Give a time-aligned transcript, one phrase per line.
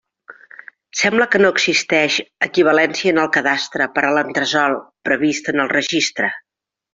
[1.01, 2.17] Sembla que no existeix
[2.47, 4.79] equivalència en el Cadastre per a l'entresòl
[5.11, 6.33] previst en el Registre.